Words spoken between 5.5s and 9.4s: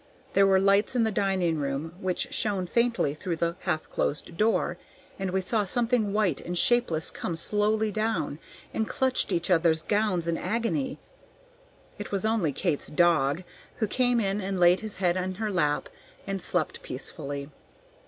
something white and shapeless come slowly down, and clutched